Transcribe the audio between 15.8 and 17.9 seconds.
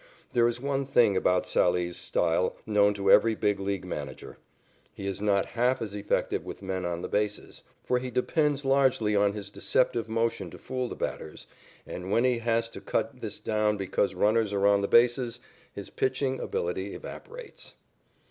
pitching ability evaporates.